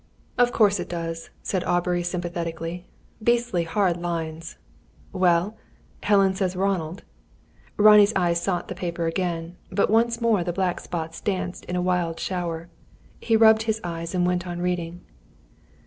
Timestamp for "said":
1.43-1.63